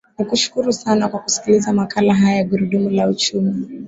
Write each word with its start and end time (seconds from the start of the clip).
nikushukuru 0.17 0.73
sana 0.73 1.07
kwa 1.09 1.19
kusikiliza 1.19 1.73
makala 1.73 2.13
haya 2.15 2.37
ya 2.37 2.43
gurundumu 2.43 2.89
la 2.89 3.07
uchumi 3.09 3.53